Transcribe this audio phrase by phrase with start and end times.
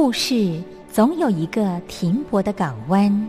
[0.00, 3.28] 故事总有一个停泊的港湾。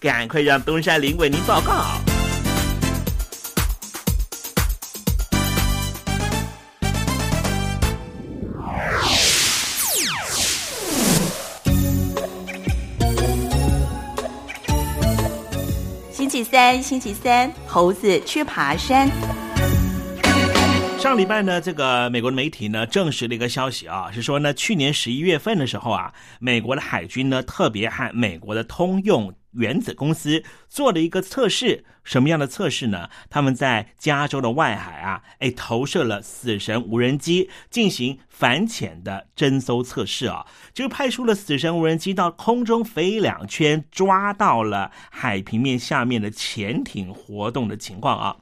[0.00, 1.84] 赶快让东山林为您报告。
[16.10, 19.06] 星期三，星期三，猴子去爬山。
[20.98, 31.84] 上礼拜呢，这个美国的媒体呢证实了一个消息啊，是说呢，去年十一月份的时候啊，美国的海军呢特别和美国的通用原子公司做了一个测试。
[32.02, 33.10] 什么样的测试呢？
[33.28, 48.36] 他们在加州的外海啊，哎，投射了死神无人机进行反潜的侦搜测试啊，就派出了死神无人机到空中飞两圈，抓到了海平面下面的潜艇活动的情况啊。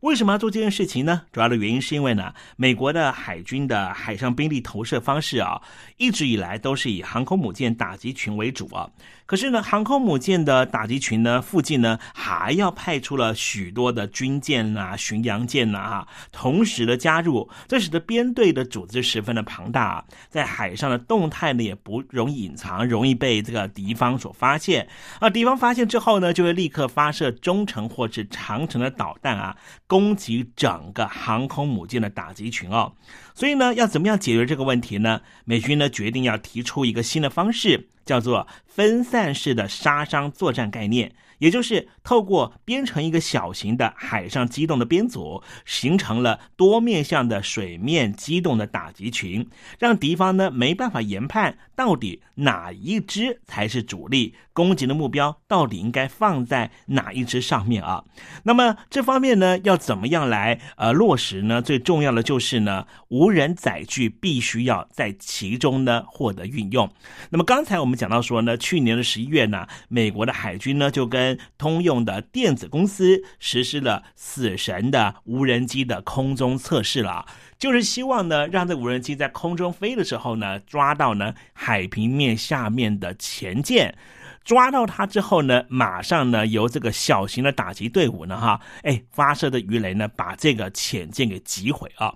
[0.00, 1.22] 为什么要做这件事情呢？
[1.32, 5.60] 主要的原因是因为呢，美国的海军的海上兵力投射方式啊，
[5.96, 8.88] 一直以来都是以航空母舰打击群为主啊。
[9.28, 24.88] 可是呢，航空母舰的打击群呢附近呢，还要派出了许多的军舰呐、巡洋舰呐啊，同时的加入，这使得编队的组织十分的庞大，在海上的动态呢也不容易隐藏，容易被这个敌方所发现
[25.20, 25.28] 啊。
[25.28, 29.54] 敌方发现之后呢，就会立刻发射中程或是长程的导弹啊。
[29.86, 32.94] 攻击整个航空母舰的打击群哦，
[33.34, 35.20] 所以呢，要怎么样解决这个问题呢？
[35.44, 41.12] 美军呢决定要提出一个新的方式，叫做分散式的杀伤作战概念。
[41.40, 49.46] 也就是透过编成一个小型的海上机动的编组，形成了多面向的水面机动的打击群，
[49.78, 58.02] 让敌方呢没办法研判到底哪一支才是主力，攻击的目标到底应该放在哪一支上面啊？
[58.44, 61.60] 那么这方面呢要怎么样来呃落实呢？
[61.60, 66.90] 最重要的就是呢无人载具必须要在其中呢获得运用。
[67.28, 77.26] 那么刚才我们讲到说呢，去年的十一月呢，美国的海军呢就跟通用的电子公司实施了“死神”的无人机的空中测试了，
[77.58, 83.96] 就是希望呢，让这无人机在空中飞的时候呢，抓到呢海平面下面的潜舰，
[84.44, 92.14] 抓到它之后呢，马上呢由这个小型的打击队伍呢，哈，哎发射的鱼雷呢，把这个潜舰给击毁啊。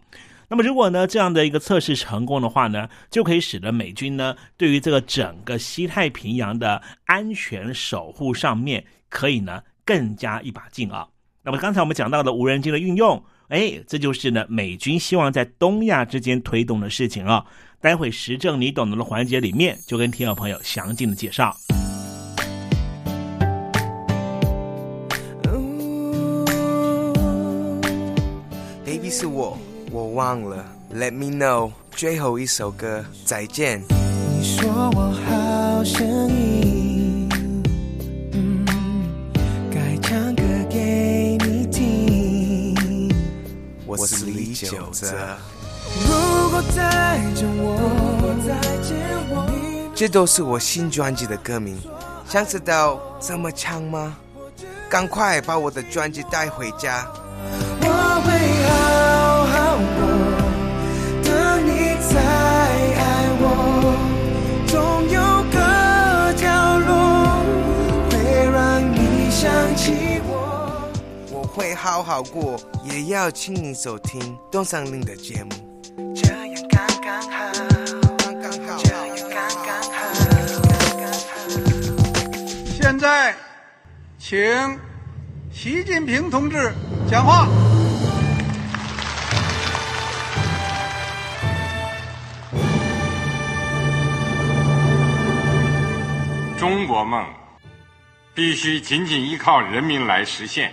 [0.49, 8.85] 那么如果呢这样的一个测试成功的话呢，就可以使得美军呢对于这个整个西太平洋的安全守护上面。
[9.09, 11.07] 可以呢，更加一把劲啊！
[11.43, 17.45] 那么刚才我们讲到的无人机的运用，哎，这就是呢美军希望在东亚之间推动的事情啊。
[17.81, 21.57] 待会时政你懂得的环节里面，就跟听众朋友详尽的介绍。
[28.85, 29.59] Baby 是我，
[29.91, 30.65] 我忘了。
[30.95, 33.83] Let me know，最后一首歌，再见。
[33.89, 36.29] 你说我好声
[44.67, 45.07] 是李九哲。
[49.95, 51.79] 这都是我新专辑的歌名，
[52.29, 54.17] 想知道怎么唱吗？
[54.89, 57.07] 赶快把我的专辑带回家。
[57.81, 57.87] 我
[58.25, 58.31] 会
[58.69, 60.01] 好好过，
[61.25, 61.31] 等
[61.67, 63.01] 你再爱
[63.41, 63.45] 我，
[64.67, 64.75] 总
[65.09, 65.19] 有
[65.51, 65.57] 个
[66.35, 66.45] 角
[66.79, 66.91] 落
[68.11, 68.13] 会
[68.51, 68.61] 让
[68.93, 69.41] 你想
[69.77, 70.31] 起我。
[71.31, 72.61] 我会好好过。
[72.85, 75.51] 也要请你收听东山林的节目，
[76.15, 77.53] 这样刚刚好，
[78.19, 79.31] 刚刚好，这样刚
[79.65, 79.99] 刚好，
[80.69, 81.31] 刚刚好。
[82.67, 83.37] 现在，
[84.19, 84.37] 请
[85.53, 86.73] 习近平同志
[87.09, 87.47] 讲话。
[96.59, 97.25] 中国梦
[98.35, 100.73] 必须紧紧依靠人民来实现。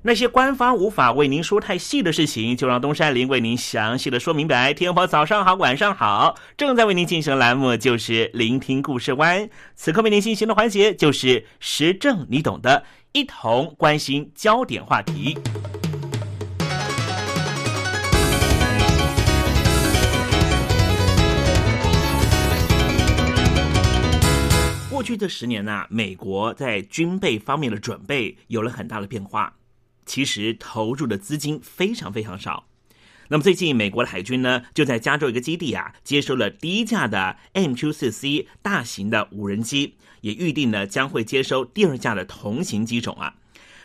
[0.00, 4.72] 那些官方无法为您说太细的事情，就让东山林为您详细的说明白。
[4.72, 9.50] 天婆早上好，晚上好，正在为您进行的栏目就是聆听故事湾。
[9.74, 15.36] 此刻为您进行的环节就是时政，你懂的，一同关心焦点话题。
[24.88, 29.52] 过去这十年呢、美国在军备方面的准备有了很大的变化。
[30.08, 32.66] 其实投入的资金非常非常少。
[33.28, 43.34] 那么最近，美国的海军呢，就在加州一个基地啊，接收了第一架的 MQ-4C 大型的无人机，也预定呢将会接收第二架的同型机种啊。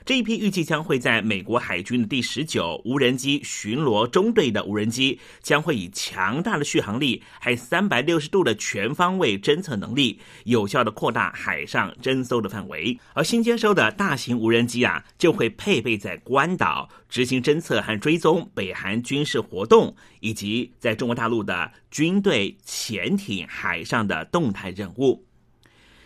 [0.05, 12.99] 这一批预计将会在美国海军的第十九无人机巡逻中队的无人机，将会以强大的续航力，还三百六十度的全方位侦测能力，有效的扩大海上侦搜的范围。
[13.13, 25.23] 而新接收的大型无人机啊，就会配备在关岛执行侦测和追踪北韩军事活动，以及在中国大陆的军队潜艇海上的动态任务。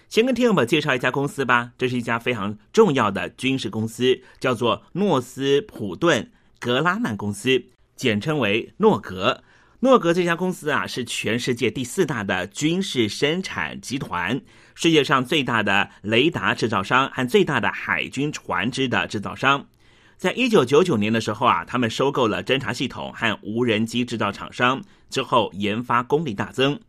[0.09, 7.61] 先跟听众们介绍一家公司吧，这是一家非常重要的军事公司，叫做诺斯普顿格拉曼公司，
[7.97, 9.43] 简称为诺格。
[9.81, 14.39] 诺格这家公司啊，是全世界第四大的军事生产集团，
[14.75, 19.67] 世界上最大的雷达制造商和最大的海军船只的制造商。
[20.15, 26.79] 在一九九九年的时候啊，他们收购了侦察系统和无人机制造厂商，之后研发功力大增。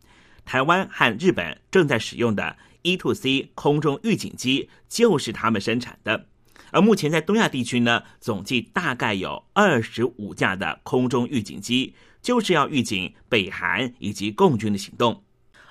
[0.45, 6.25] 台湾和日本正在使用的 e to c 空中预警机就是他们生产的，
[6.71, 15.23] 而目前在东亚地区呢，总计大概有二十五架的空中预警机，就是要预警北韩以及共军的行动。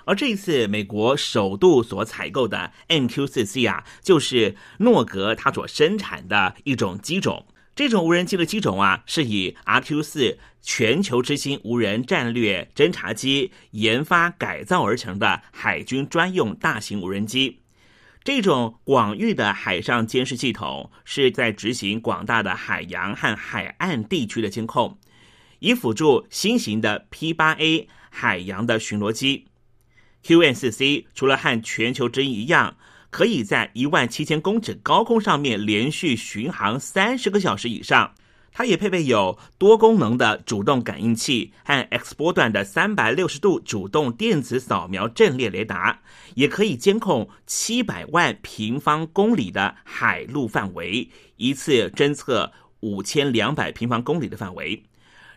[0.04, 7.46] 而这一次美国首度所采购的 MQ-4C 啊，就是诺格它所生产的一种机种。
[7.78, 17.60] 这种无人机的机种啊，是以 RQ-4 全球之星无人战略侦察机研发改造而成的海军专用大型无人机。
[18.24, 24.98] 这种广域的海上监视系统是在执行广大的海洋和海岸地区的监控，
[25.60, 29.46] 以辅助新型的 P-8A 海洋的巡逻机。
[30.24, 32.76] QN-4C 除了和全球之鹰一样，
[33.10, 38.12] 可以在一万七千公尺高空上面连续巡航三十个小时以上。
[38.50, 46.00] 它也配备有多功能的主动感应器和 X 波段的三百六十度主动电子扫描阵列雷达，
[46.34, 52.50] 也可以监控七百万平方公里的海陆范围，一次侦测
[52.80, 54.82] 五千两百平方公里的范围。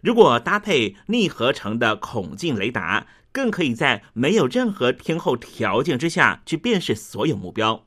[0.01, 7.85] 如果搭配逆合成的孔径雷达，更可以在没有任何天候条件之下去辨识所有目标。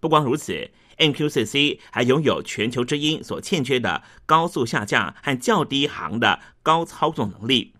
[0.00, 7.74] 不光如此，MQCC 还拥有全球之鹰所欠缺的高速下降和较低航的高操纵能力。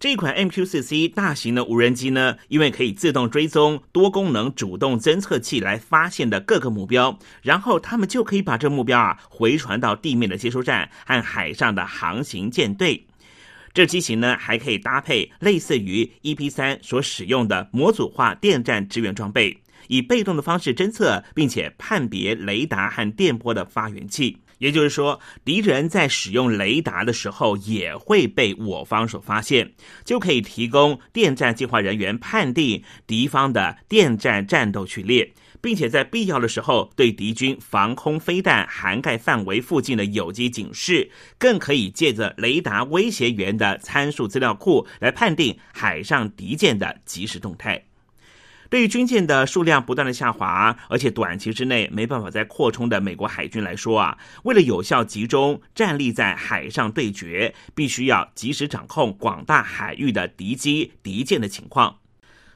[0.00, 13.06] 这款 MQ-4C 大型的无人机呢，因为可以自动追踪多功能主动侦测器来发现的各个目标，然后他们就可以把这目标啊回传到地面的接收站和海上的航行舰队。
[13.74, 24.38] 这机型呢，还可以搭配类似于 EP 三所使用的模组化电站支援装备，以被动的方式侦测并且判别雷达和电波的发源器。
[24.58, 29.72] 也就是说，敌人在使用雷达的时候，也会被我方所发现，
[30.04, 35.32] 就可以提供电站计划人员判定敌方的电站战斗序列。
[35.64, 47.86] 并且在必要的时候，对敌军防空飞弹涵盖范围附近的有机警示，更可以借着雷达威胁源的参数资料库来判定海上敌舰的即时动态。
[48.68, 62.00] 对于军舰的数量不断的下滑，而且短期之内没办法再扩充的美国海军来说啊，为了有效集中战力在海上对决，必须要及时掌控广大海域的敌机、敌舰的情况。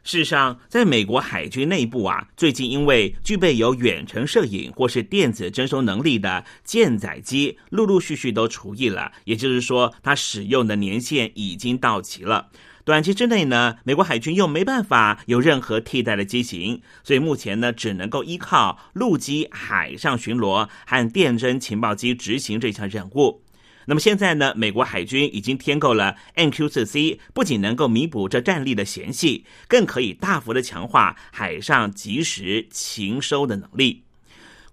[0.04, 9.12] 事实上，在美国海军内部啊，最近因为具备有远程摄影或是电子征收能力的舰载机，陆陆续续都除役了。
[9.24, 12.48] 也就是说，它使用的年限已经到期了。
[12.84, 23.42] 短期之内呢，美国海军又没办法有任何替代的机型，所以目前呢，只能够依靠陆基海上巡逻和电侦情报机执行这项任务。
[23.88, 34.02] 那么现在呢，美国海军已经添购了 MQ-4C，不仅能够弥补这战力的嫌隙，更可以大幅的强化海上及时情收的能力。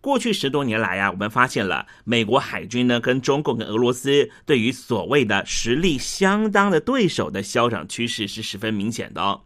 [0.01, 9.41] 过去十多年来啊，我们发现了美国海军呢跟中共跟俄罗斯对于所谓的实力相当的对手的消长趋势是十分明显的哦。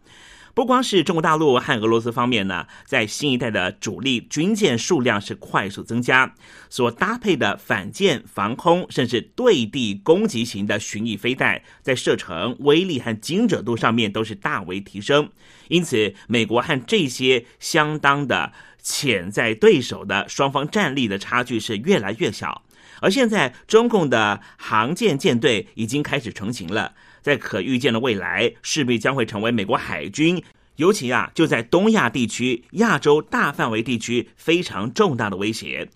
[0.53, 6.35] 不光是中国大陆和俄罗斯方面呢，在新一代的主力军舰数量是快速增加，
[6.69, 15.29] 所搭配的反舰、防空甚至对地攻击型的巡弋飞弹，在射程、威力和精准度上面都是大为提升。
[15.69, 18.51] 因此，美国和这些相当的
[18.81, 22.63] 潜在对手的双方战力的差距是越来越小。
[23.01, 26.95] 而现在，中共的航舰舰队已经开始成型了。
[27.21, 30.43] 在可预见的未来，势必将会成为美国海军，
[30.77, 35.89] 尤其啊，就在东亚地区、亚洲大范围地区非常重大的威胁。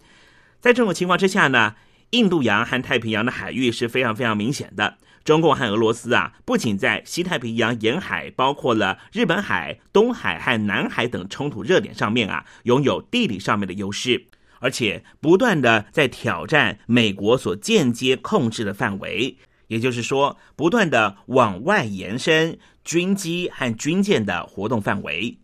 [0.59, 1.75] 在这种情况之下呢，
[2.11, 4.97] 印度洋和太平洋的海域是非常非常明显的。
[5.23, 14.25] 中共和俄罗斯啊，不仅在西太平洋沿海，包括了日本海、东海和南海等冲突热点上面啊，拥有地理上面的优势，
[14.59, 19.37] 而且不断的在挑战美国所间接控制的范围。
[19.73, 25.39] 也就是说，不断的往外延伸军机和军舰的活动范围。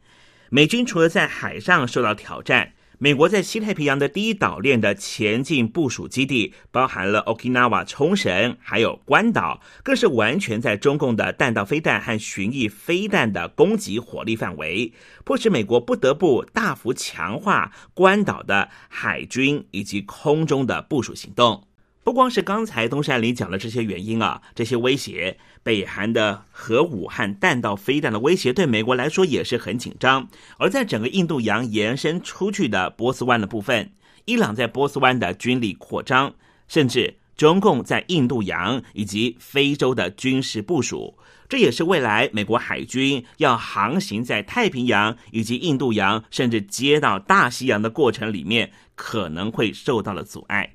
[0.51, 14.93] 美军除了在海上受到挑战，美国在西太平洋的第一岛链的前进部署基地，包含了 Okinawa 冲绳，还有关岛，更是完全在中共的弹道飞弹和巡弋飞弹的攻击火力范围，
[15.23, 21.68] 迫使美国不得不大幅强化关岛的海军以及空中的部署行动。
[22.09, 30.27] 不光是刚才东山里讲的这些原因啊，这些威胁，北韩的核武和弹道飞弹的威胁对美国来说也是很紧张。
[30.57, 33.91] 而在整个印度洋延伸出去的波斯湾的部分，
[34.25, 36.33] 伊朗在波斯湾的军力扩张，
[36.67, 41.15] 甚至中共在印度洋以及非洲的军事部署，
[41.47, 50.73] 这也是未来美国海军要航行在太平洋以及印度洋，甚至接到大西洋的过程里面可能会受到了阻碍。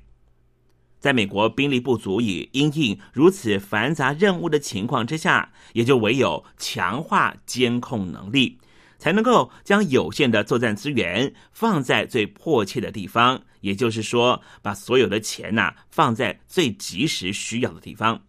[1.05, 8.57] 在美国兵力不足以应应如此繁杂任务的情况之下，也就唯有强化监控能力，
[8.97, 13.43] 才能够将有限的作战资源放在最迫切的地方。
[13.61, 18.23] 也就是说，把所有的钱呐放在最及时需要的地方。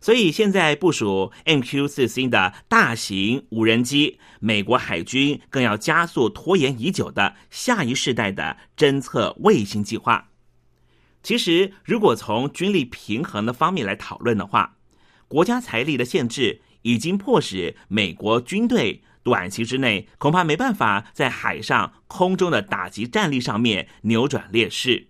[0.00, 10.30] 所以，现在部署 MQ 四 C 的大型无人机，美国海军更要加速拖延已久的下一世代的侦测卫星计划。
[11.26, 14.76] 其实，如果从军力平衡的方面来讨论的话，
[15.26, 25.08] 国家财力的限制已经迫使美国军队短期之内恐怕没办法在海上、空中的打击战力上面扭转劣势。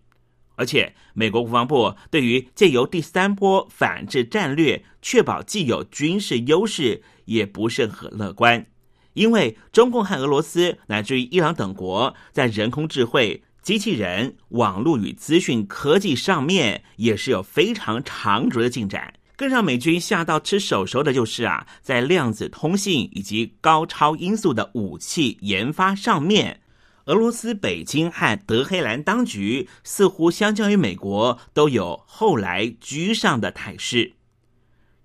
[0.54, 8.64] 而且，美国国防部对于借由第三波反制战略确保既有军事优势，也不甚很乐观，
[9.12, 13.42] 因为中共和俄罗斯乃至于伊朗等国在人工智慧。
[13.66, 19.14] 机器人、网络与资讯科技上面也是有非常长足的进展。
[19.34, 26.60] 更让美军吓到吃手熟的就是啊，在量子通信以及高超音速的武器研发上面，
[27.06, 34.12] 俄罗斯北京和德黑兰当局似乎相较于美国都有后来居上的态势。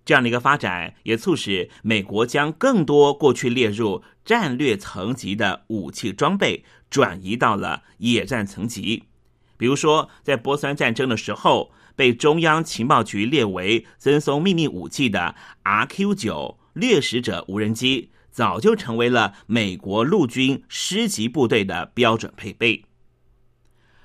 [0.06, 6.64] 这样的一个发展，也促使美国将更多过去列入战略层级的武器装备。
[6.92, 9.04] 转移到了野战层级，
[9.56, 15.34] 比如说，在波斯湾战争的时候，被中央情报局列为赠送秘密武器的
[15.64, 22.84] RQ 九掠食者无人机，早就成为了美国陆军师级部队的标准配备。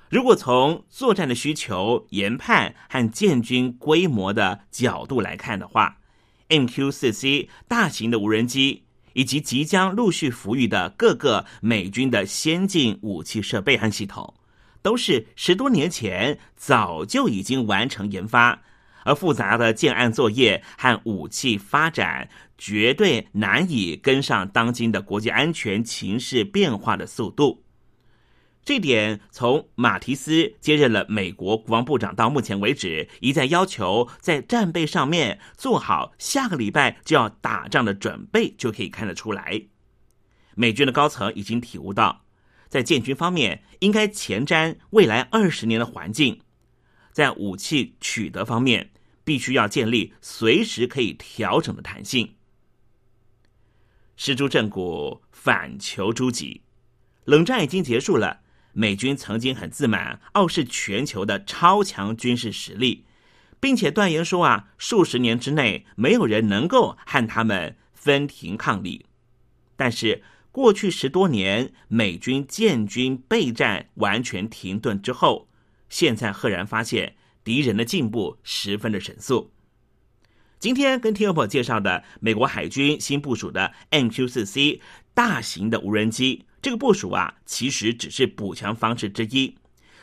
[0.09, 5.97] 如果从作战的需求、研判和建军规模的角度来看的话
[6.49, 8.83] ，MQ 四 C 大型的无人机。
[9.13, 14.31] 以及即将陆续服役的各个美军的先进武器设备和系统，
[14.83, 18.61] 都是十多年前早就已经完成研发，
[19.03, 27.63] 而复杂的建案作业和武器发展绝对难以跟上当今的国际安全情势变化的速度。
[28.67, 39.61] 这点从马提斯接任了美国国防部长到目前为止，一再要求在战备上面做好下个礼拜就要打仗的准备，就可以看得出来。
[40.55, 42.25] 美军的高层已经体悟到，
[42.67, 46.41] 在建军方面应该前瞻未来二十年的环境，
[47.13, 48.91] 在武器取得方面
[49.23, 52.33] 必须要建立随时可以调整的弹性。
[54.17, 56.63] 失诸正骨，反求诸己，
[57.23, 58.41] 冷战已经结束了。
[58.79, 63.05] 美军曾经很自满，傲视全球的超强军事实力，
[63.59, 69.07] 并且断言说啊，数十年之内没有人能够和他们分庭抗礼。
[69.75, 75.49] 但是过去十多年，美军建军备战完全停顿之后，
[75.89, 79.51] 现在赫然发现敌人的进步十分的神速。
[80.59, 84.81] 今天跟听友朋友介绍的美国海军新部署的 MQ-4C
[85.15, 86.45] 大型的无人机。
[86.67, 89.55] 这个部署啊，其实只是补强方式之一。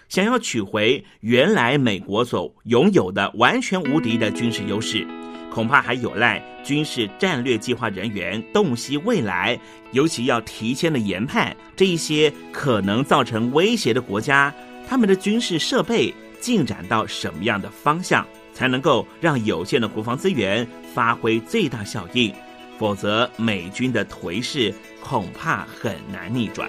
[0.09, 5.07] 想要取回原来美国所拥有的完全无敌的军事优势，
[5.51, 9.61] 恐怕还有赖军事战略计划人员洞悉未来，
[9.93, 14.51] 尤其要提前的研判这一些可能造成威胁的国家，
[14.89, 22.35] 他们的军事设备进展到什么样的方向，才能够让有限的国防资源发挥最大效应。
[22.79, 26.69] 否则，美军的颓势恐怕很难逆转。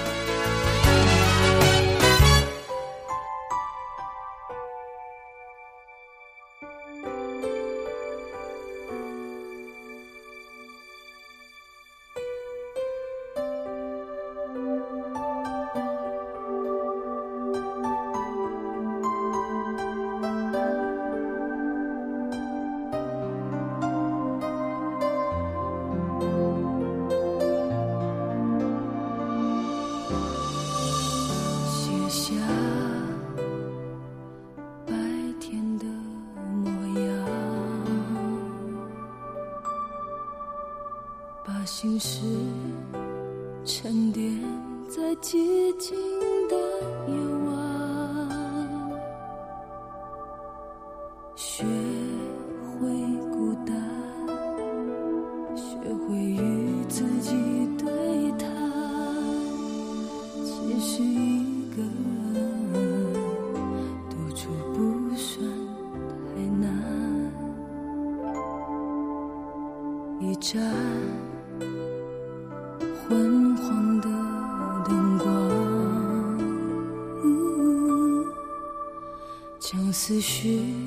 [80.01, 80.80] 思绪。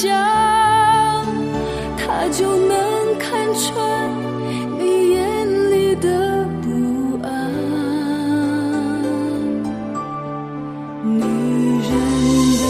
[0.00, 0.08] 想
[1.98, 4.10] 他就能看穿
[4.78, 7.28] 你眼里的不安。
[11.04, 11.20] 女
[11.84, 11.90] 人
[12.62, 12.64] 的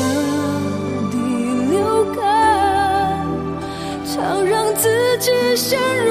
[1.13, 1.17] 第
[1.71, 2.21] 六感
[4.05, 4.89] 常让自
[5.21, 6.10] 己陷入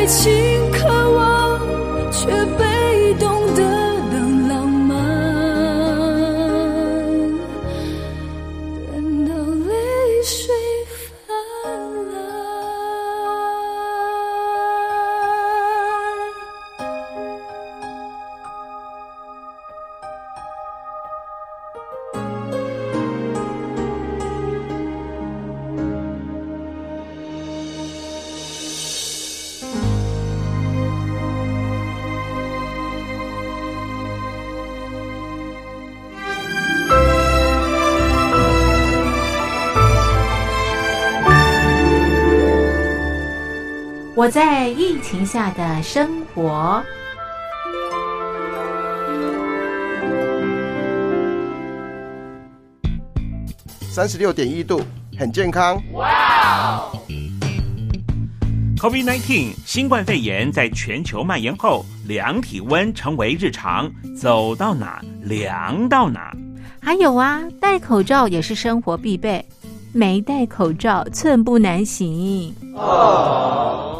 [0.00, 0.39] 爱情。
[45.10, 46.80] 晴下的生活，
[53.90, 54.80] 三十六点一度，
[55.18, 55.82] 很健康。
[55.94, 56.92] 哇哦
[58.76, 66.32] ！COVID-19 新冠肺炎在全球蔓延后，量体温成为日常，走到哪量到哪。
[66.80, 69.44] 还有啊，戴口罩也是生活必备，
[69.92, 72.54] 没戴口罩寸步难行。
[72.76, 73.99] 哦。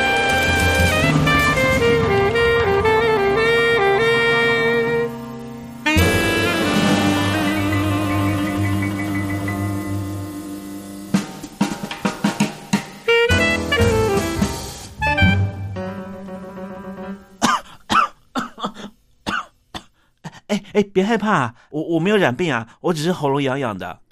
[20.83, 23.99] 别害怕，我我没有染病啊，我只是喉咙痒痒的。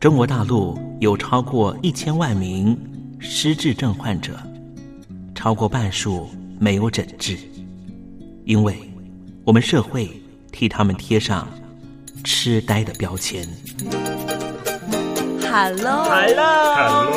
[0.00, 2.76] 中国大陆有超过一千万名
[3.20, 4.36] 失智症患者，
[5.32, 7.38] 超过半数没有诊治，
[8.44, 8.76] 因为
[9.44, 10.10] 我们社会
[10.50, 11.46] 替他们贴上
[12.24, 13.46] 痴呆的标签。
[15.54, 17.12] Hello，Hello，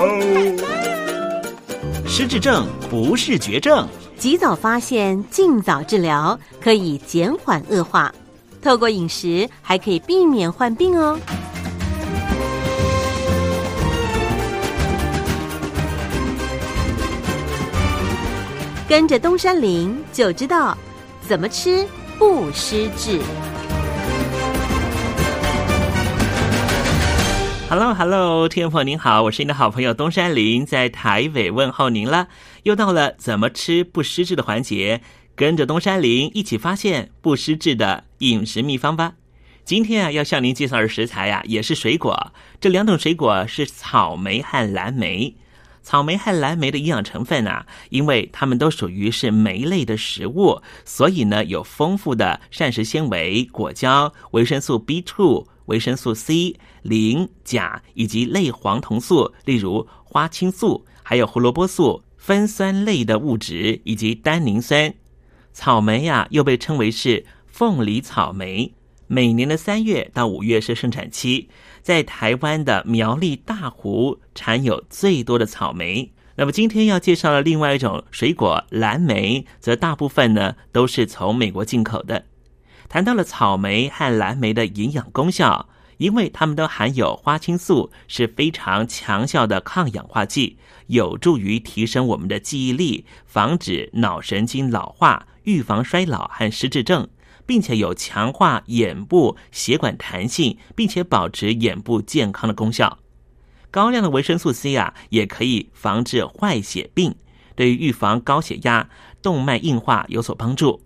[2.05, 8.13] 失智症不是绝症，及早发现，尽早治疗，可以减缓恶化。
[8.61, 11.17] 透过饮食，还可以避免患病哦。
[18.85, 20.77] 跟着东山林就知道
[21.25, 21.87] 怎么吃
[22.19, 23.17] 不失智。
[27.77, 32.29] Hello，Hello，天朋您好，我是您的好朋友东山林，在台北问候您了。
[32.63, 35.01] 又到了怎么吃不失智的环节，
[35.35, 39.15] 跟着东山林一起发现不失智的饮食秘方吧。
[39.65, 42.31] 今天啊，要向您介绍的食材呀、啊，也是水果。
[42.61, 45.35] 这两种水果是草莓和蓝莓。
[45.83, 64.93] 草莓和蓝莓的营养成分啊，因为它们都属于是莓类的食物，所以呢，有丰富的膳食纤维、果胶、维生素 B two、维生素 C、磷、钾以及类黄酮素，例如花青素，还有胡萝卜素、酚酸类的物质以及单宁酸。
[65.53, 68.73] 草莓呀、又被称为是凤梨草莓。
[69.07, 71.47] 每年的三月到五月是生产期，
[71.81, 76.11] 在台湾的苗栗大湖产有最多的草莓。
[76.37, 82.25] 那么今天要介绍的另外一种水果蓝莓，则大部分呢都是从美国进口的。
[82.95, 97.09] 谈到了草莓和蓝莓的营养功效，因为它们都含有花青素，是非常强效的抗氧化剂，有助于提升我们的记忆力，防止脑神经老化，预防衰老和失智症。
[97.45, 102.99] 并且有强化眼部血管弹性，并且保持眼部健康的功效。
[103.69, 107.13] 高量的维生素 C 啊，也可以防治坏血病，
[107.57, 108.89] 对于预防高血压、
[109.21, 110.84] 动脉硬化有所帮助。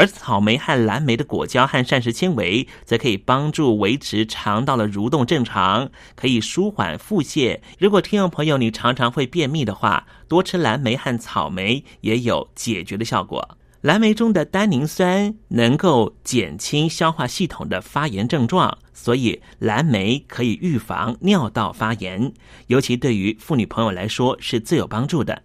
[0.00, 7.60] 而草莓和蓝莓的果胶和膳食纤维，则可以帮助维持肠道的蠕动正常，可以舒缓腹泻。
[7.78, 13.58] 如果听众朋友你常常会便秘的话，多吃蓝莓和草莓也有解决的效果。
[13.82, 22.32] 蓝莓中的单宁酸能够减轻消化系统的发炎症状，所以蓝莓可以预防尿道发炎，
[22.68, 25.42] 尤其对于妇女朋友来说是最有帮助的。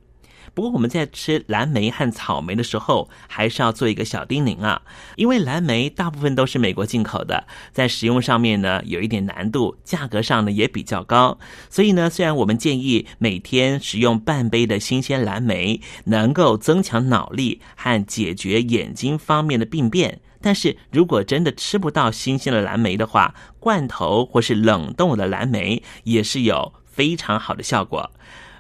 [0.55, 4.81] 不过我们在吃蓝莓和草莓的时候，还是要做一个小叮咛啊，
[5.17, 11.37] 因为蓝莓大部分都是美国进口的，在使用上面呢有一点难度，价格上呢也比较高。
[11.69, 28.09] 所以呢，虽然我们建议每天使用半杯的新鲜蓝莓，能够增强脑力和解决眼睛方面的病变，但是如果真的吃不到新鲜的蓝莓的话，罐头或是冷冻的蓝莓也是有非常好的效果。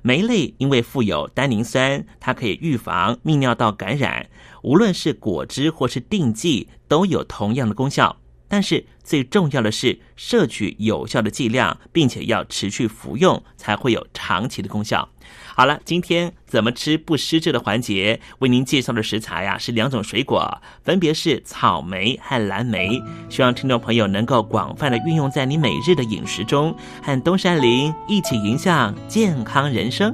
[0.05, 4.29] 酶类因为富有单宁酸，它可以预防泌尿道感染。
[4.61, 8.15] 无论是果汁或是定剂，都有同样的功效。
[8.47, 15.09] 但是最重要的是摄取有效的剂量，并且要持续服用，才会有长期的功效。
[15.57, 23.01] 好了，今天怎么吃不失智的环节，为您介绍的食材呀是两种水果，分别是草莓和蓝莓。
[23.29, 30.13] 希望听众朋友能够广泛的运用在你每日的饮食中，和东山林一起迎向健康人生。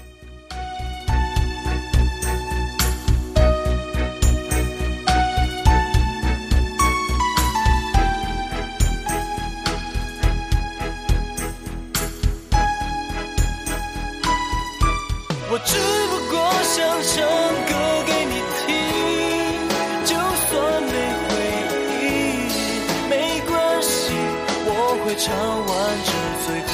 [16.33, 17.15] 我想唱
[17.67, 17.71] 歌
[18.07, 18.67] 给你听
[20.05, 20.49] 就算
[20.83, 20.93] 没
[21.27, 21.29] 回
[21.89, 22.03] 忆
[23.09, 23.13] 没
[23.47, 23.51] 关
[23.81, 23.91] 系
[24.65, 24.69] 我
[25.03, 25.27] 会唱
[25.67, 25.69] 完
[26.07, 26.09] 这
[26.45, 26.73] 最后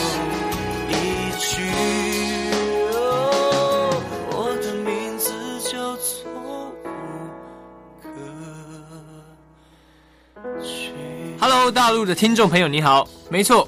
[0.89, 0.93] 一
[1.39, 1.45] 曲
[4.32, 5.26] 我的名字
[5.70, 6.08] 叫做
[11.39, 13.68] hello 大陆的听众朋友你好没错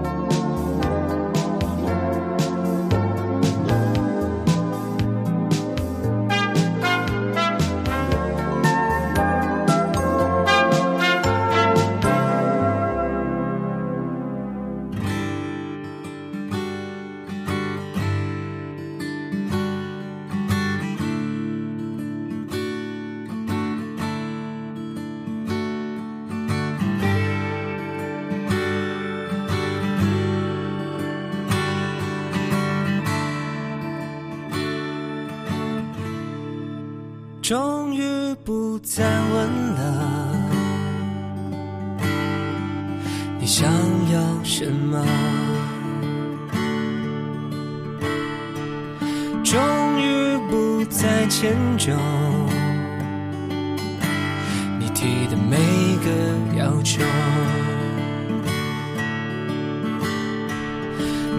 [49.51, 49.59] 终
[49.99, 51.91] 于不再迁就
[54.79, 55.57] 你提的每
[55.97, 56.09] 个
[56.57, 57.03] 要求，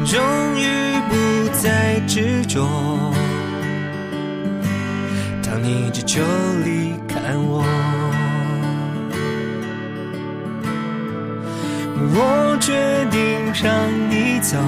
[0.04, 0.20] 终
[0.58, 0.68] 于
[1.08, 2.68] 不再执着。
[5.42, 6.20] 当你只就
[6.66, 7.64] 离开我，
[12.14, 14.58] 我决定让你走，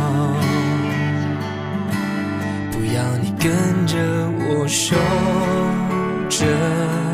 [3.44, 3.52] 跟
[3.86, 3.98] 着
[4.48, 4.96] 我守
[6.30, 7.13] 着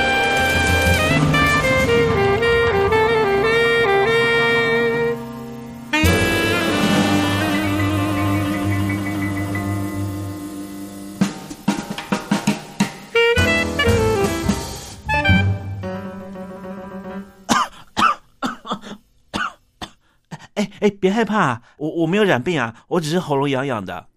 [20.81, 24.07] 哎，别害怕，我我没有染病啊，我只是喉咙痒痒的。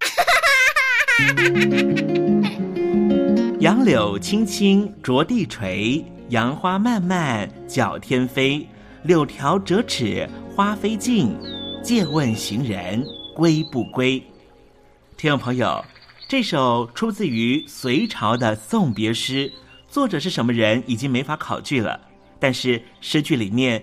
[3.61, 8.67] 杨柳青青着地垂，杨花漫漫搅天飞。
[9.03, 11.37] 柳条折尺花飞尽，
[11.83, 13.05] 借问行人
[13.37, 14.23] 归不归？
[15.19, 15.85] 听众朋友，
[16.27, 19.53] 这首出自于隋朝的送别诗，
[19.87, 22.01] 作者是什么人已经没法考据了。
[22.41, 23.83] 但是诗句里面